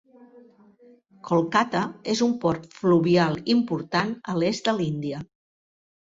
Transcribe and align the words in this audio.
Kolkata 1.27 1.81
és 2.13 2.23
un 2.27 2.31
port 2.45 2.65
fluvial 2.77 3.37
important 3.55 4.15
a 4.33 4.35
l"est 4.39 4.71
de 4.71 4.75
l"Índia. 4.75 5.21